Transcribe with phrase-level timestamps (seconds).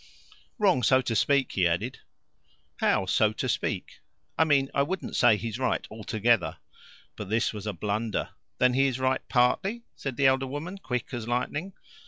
[0.57, 1.99] "Wrong, so to speak," he added.
[2.77, 3.99] "How 'so to speak'?"
[4.35, 6.57] "I mean I wouldn't say he's right altogether."
[7.15, 8.29] But this was a blunder.
[8.57, 11.73] "Then he is right partly," said the elder woman, quick as lightning.